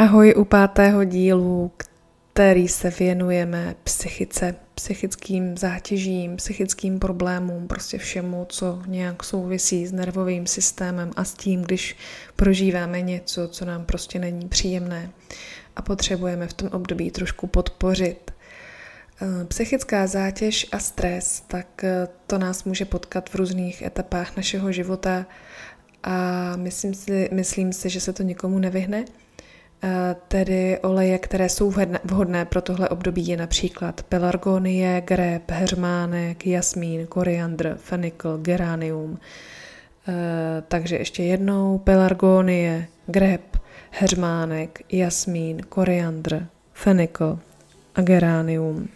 [0.00, 1.70] Ahoj u pátého dílu,
[2.32, 10.46] který se věnujeme psychice, psychickým zátěžím, psychickým problémům, prostě všemu, co nějak souvisí s nervovým
[10.46, 11.96] systémem a s tím, když
[12.36, 15.10] prožíváme něco, co nám prostě není příjemné
[15.76, 18.30] a potřebujeme v tom období trošku podpořit.
[19.22, 24.72] Eh, psychická zátěž a stres, tak eh, to nás může potkat v různých etapách našeho
[24.72, 25.26] života
[26.02, 29.04] a myslím si, myslím si že se to nikomu nevyhne.
[29.82, 31.72] Eh, tedy oleje, které jsou
[32.04, 39.18] vhodné pro tohle období, je například pelargonie, greb, hermánek, jasmín, koriandr, fenikl, geranium.
[40.68, 43.56] Takže ještě jednou pelargonie, greb,
[43.90, 47.38] hermánek, jasmín, koriandr, fenikl
[47.94, 48.88] a geranium.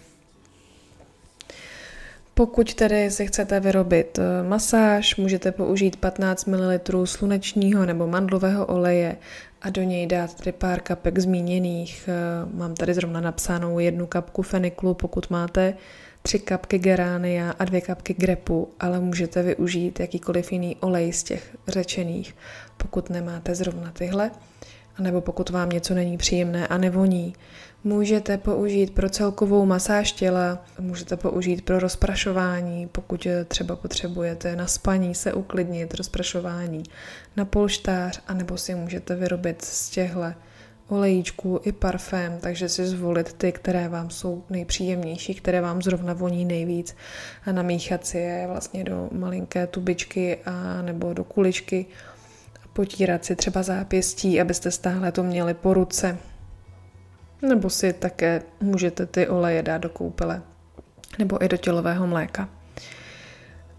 [2.34, 9.16] Pokud tedy si chcete vyrobit eh, masáž, můžete použít 15 ml slunečního nebo mandlového oleje
[9.64, 12.08] a do něj dát tedy pár kapek zmíněných.
[12.08, 15.74] Eh, mám tady zrovna napsanou jednu kapku feniklu, pokud máte
[16.22, 21.56] tři kapky geránia a dvě kapky grepu, ale můžete využít jakýkoliv jiný olej z těch
[21.68, 22.36] řečených,
[22.76, 24.30] pokud nemáte zrovna tyhle
[24.96, 27.34] anebo pokud vám něco není příjemné a nevoní.
[27.86, 35.14] Můžete použít pro celkovou masáž těla, můžete použít pro rozprašování, pokud třeba potřebujete na spaní
[35.14, 36.82] se uklidnit, rozprašování
[37.36, 40.20] na polštář, anebo si můžete vyrobit z těchto
[40.88, 46.44] olejíčků i parfém, takže si zvolit ty, které vám jsou nejpříjemnější, které vám zrovna voní
[46.44, 46.96] nejvíc
[47.46, 51.86] a namíchat si je vlastně do malinké tubičky a nebo do kuličky
[52.72, 56.18] potírat si třeba zápěstí, abyste stále to měli po ruce.
[57.48, 60.42] Nebo si také můžete ty oleje dát do koupele
[61.18, 62.48] nebo i do tělového mléka.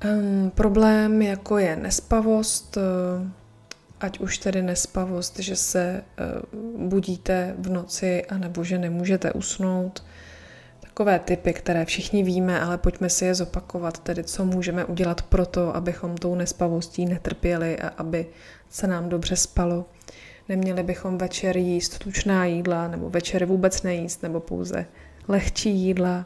[0.05, 2.83] Um, problém jako je nespavost, uh,
[3.99, 6.03] ať už tedy nespavost, že se
[6.53, 10.03] uh, budíte v noci, anebo že nemůžete usnout.
[10.79, 15.45] Takové typy, které všichni víme, ale pojďme si je zopakovat, tedy co můžeme udělat pro
[15.45, 18.27] to, abychom tou nespavostí netrpěli a aby
[18.69, 19.85] se nám dobře spalo.
[20.49, 24.85] Neměli bychom večer jíst tučná jídla, nebo večer vůbec nejíst, nebo pouze
[25.27, 26.25] lehčí jídla.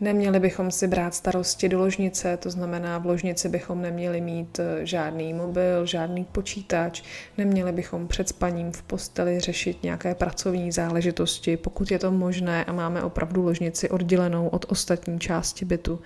[0.00, 4.86] Neměli bychom si brát starosti do ložnice, to znamená, v ložnici bychom neměli mít eh,
[4.86, 7.02] žádný mobil, žádný počítač,
[7.38, 12.72] neměli bychom před spaním v posteli řešit nějaké pracovní záležitosti, pokud je to možné a
[12.72, 16.00] máme opravdu ložnici oddělenou od ostatní části bytu,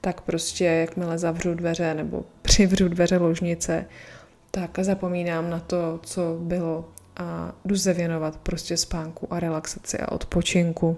[0.00, 3.86] tak prostě jakmile zavřu dveře nebo přivřu dveře ložnice,
[4.50, 6.84] tak zapomínám na to, co bylo
[7.16, 10.96] a jdu se věnovat prostě spánku a relaxaci a odpočinku.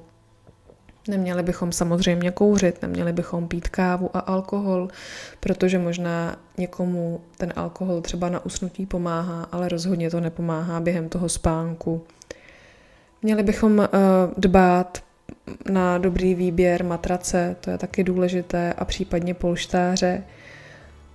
[1.09, 4.89] Neměli bychom samozřejmě kouřit, neměli bychom pít kávu a alkohol,
[5.41, 11.29] protože možná někomu ten alkohol třeba na usnutí pomáhá, ale rozhodně to nepomáhá během toho
[11.29, 12.03] spánku.
[13.23, 13.87] Měli bychom uh,
[14.37, 15.03] dbát
[15.71, 20.23] na dobrý výběr matrace, to je taky důležité, a případně polštáře,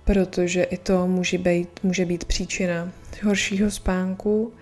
[0.08, 2.92] protože i to může být, může být příčina
[3.22, 4.52] horšího spánku.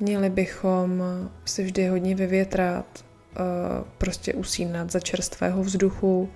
[0.00, 1.02] Měli bychom
[1.44, 3.04] si vždy hodně vyvětrat,
[3.36, 3.40] eh,
[3.98, 6.28] prostě usínat za čerstvého vzduchu.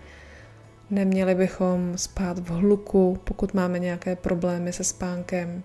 [0.91, 5.63] Neměli bychom spát v hluku, pokud máme nějaké problémy se spánkem.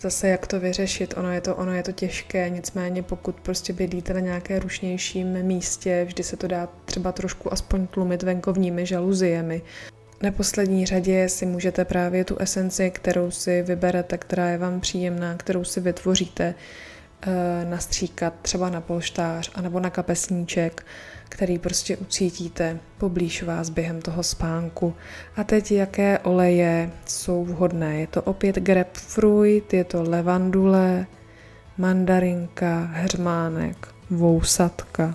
[0.00, 4.14] Zase jak to vyřešit, ono je to, ono je to těžké, nicméně pokud prostě bydlíte
[4.14, 9.62] na nějaké rušnějším místě, vždy se to dá třeba trošku aspoň tlumit venkovními žaluziemi
[10.22, 15.64] neposlední řadě si můžete právě tu esenci, kterou si vyberete, která je vám příjemná, kterou
[15.64, 16.54] si vytvoříte,
[17.22, 20.86] eh, nastříkat třeba na polštář anebo na kapesníček,
[21.28, 24.94] který prostě ucítíte poblíž vás během toho spánku.
[25.36, 28.00] A teď jaké oleje jsou vhodné?
[28.00, 31.06] Je to opět grapefruit, je to levandule,
[31.78, 35.14] mandarinka, hermánek, vousatka,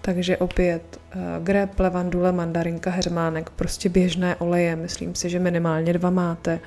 [0.00, 1.00] takže opět
[1.42, 6.60] grep, levandule, mandarinka, hermánek, prostě běžné oleje, myslím si, že minimálně dva máte.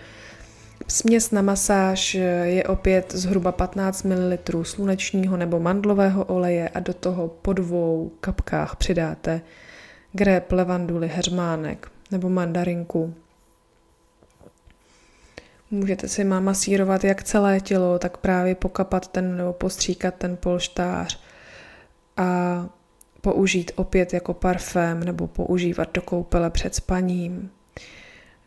[0.88, 2.14] Směs na masáž
[2.44, 8.76] je opět zhruba 15 ml slunečního nebo mandlového oleje a do toho po dvou kapkách
[8.76, 9.42] přidáte
[10.14, 13.14] grep, levanduli, hermánek nebo mandarinku.
[15.72, 21.20] Můžete si masírovat jak celé tělo, tak právě pokapat ten nebo postříkat ten polštář
[22.18, 22.66] a
[23.26, 27.50] použít opět jako parfém nebo používat do koupele před spaním.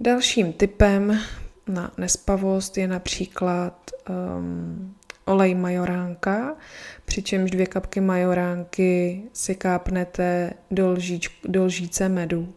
[0.01, 1.19] Dalším typem
[1.67, 4.95] na nespavost je například um,
[5.25, 6.57] olej majoránka,
[7.05, 12.55] přičemž dvě kapky majoránky si kápnete do, lžíč, do lžíce medu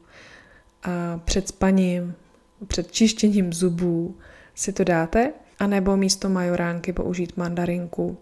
[0.84, 2.16] a před spaním,
[2.68, 4.18] před čištěním zubů
[4.56, 8.18] si to dáte, anebo místo majoránky použít mandarinku.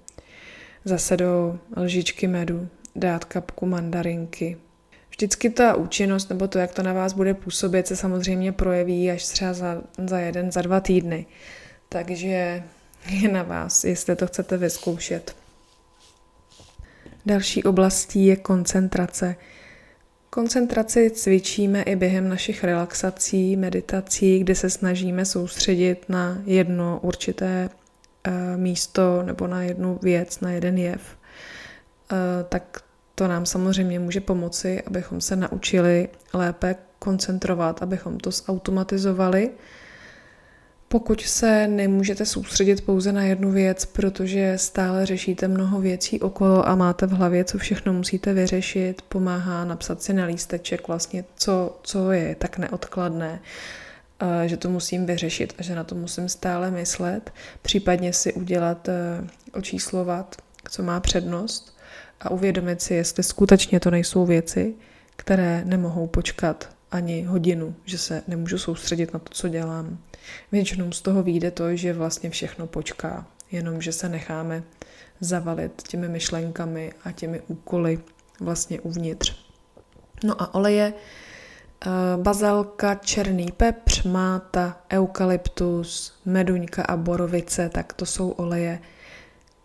[0.85, 2.67] zase do lžičky medu
[2.99, 4.57] dát kapku mandarinky.
[5.09, 9.27] Vždycky ta účinnost nebo to, jak to na vás bude působit, se samozřejmě projeví až
[9.27, 11.25] třeba za, za jeden, za dva týdny.
[11.89, 12.63] Takže
[13.09, 15.35] je na vás, jestli to chcete vyzkoušet.
[17.25, 19.35] Další oblastí je koncentrace.
[20.29, 27.69] Koncentraci cvičíme i během našich relaxací, meditací, kde se snažíme soustředit na jedno určité
[28.23, 31.01] eh, místo nebo na jednu věc, na jeden jev.
[32.11, 32.15] Eh,
[32.49, 32.83] tak
[33.19, 39.51] to nám samozřejmě může pomoci, abychom se naučili lépe koncentrovat, abychom to zautomatizovali.
[40.87, 46.75] Pokud se nemůžete soustředit pouze na jednu věc, protože stále řešíte mnoho věcí okolo a
[46.75, 52.11] máte v hlavě, co všechno musíte vyřešit, pomáhá napsat si na lísteček vlastně, co, co
[52.11, 53.39] je tak neodkladné,
[54.45, 58.93] že to musím vyřešit a že na to musím stále myslet, případně si udělat, e,
[59.53, 60.35] očíslovat,
[60.69, 61.78] co má přednost
[62.21, 64.73] a uvědomit si, jestli skutečně to nejsou věci,
[65.15, 69.97] které nemohou počkat ani hodinu, že se nemůžu soustředit na to, co dělám.
[70.51, 74.63] Většinou z toho vyjde to, že vlastně všechno počká, jenom že se necháme
[75.19, 77.99] zavalit těmi myšlenkami a těmi úkoly
[78.39, 79.35] vlastně uvnitř.
[80.23, 88.29] No a oleje, eh, bazalka, černý pepř, máta, eukalyptus, meduňka a borovice, tak to jsou
[88.29, 88.79] oleje,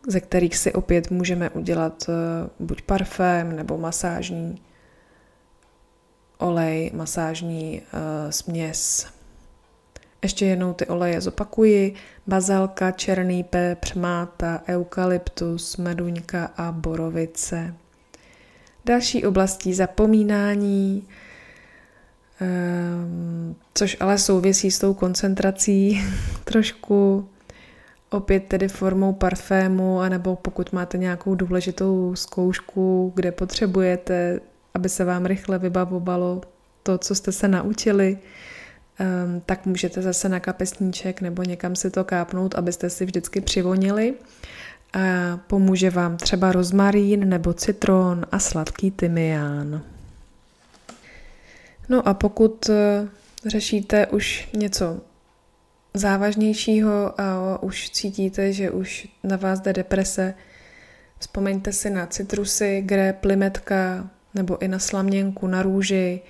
[0.06, 2.12] ze kterých si opět můžeme udělat eh,
[2.60, 4.60] buď parfém nebo masážní
[6.38, 9.06] olej, masážní uh, směs.
[10.22, 11.94] Ještě jednou ty oleje zopakuji.
[12.26, 17.74] Bazalka, černý pepř, máta, eukalyptus, meduňka a borovice.
[18.84, 21.08] Další oblastí zapomínání,
[22.40, 26.04] um, což ale souvisí s tou koncentrací
[26.44, 27.28] trošku,
[28.14, 34.40] opět tedy formou parfému, anebo pokud máte nějakou důležitou zkoušku, kde potřebujete
[34.74, 36.40] aby se vám rychle vybavovalo
[36.82, 42.04] to, co jste se naučili, um, tak můžete zase na kapesníček nebo někam si to
[42.04, 44.14] kápnout, abyste si vždycky přivonili.
[44.92, 49.82] A pomůže vám třeba rozmarín nebo citron a sladký tymián.
[51.88, 53.08] No a pokud eh,
[53.46, 55.00] řešíte už něco
[55.94, 60.34] závažnějšího a už cítíte, že už na vás jde deprese,
[61.18, 66.20] vzpomeňte si na citrusy, grep, limetka, nebo i na slaměnku, na růži,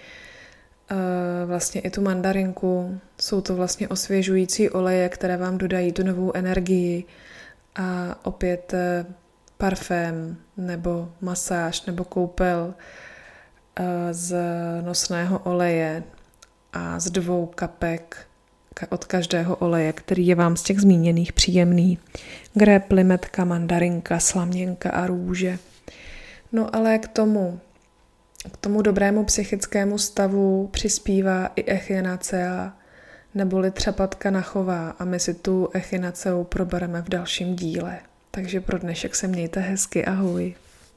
[1.46, 3.00] vlastně i tu mandarinku.
[3.20, 7.04] Jsou to vlastně osvěžující oleje, které vám dodají tu novou energii
[7.76, 9.06] a opět eh,
[9.58, 12.74] parfém nebo masáž nebo koupel
[13.76, 14.36] eh, z
[14.82, 16.02] nosného oleje
[16.72, 18.26] a z dvou kapek
[18.88, 21.98] od každého oleje, který je vám z těch zmíněných příjemný.
[22.54, 25.58] Grep, limetka, mandarinka, slaměnka a růže.
[26.52, 27.60] No ale k tomu
[28.52, 32.72] k tomu dobrému psychickému stavu přispívá i echinacea,
[33.34, 37.98] neboli třepatka nachová a my si tu echinaceu probereme v dalším díle.
[38.30, 40.54] Takže pro dnešek se mějte hezky, ahoj.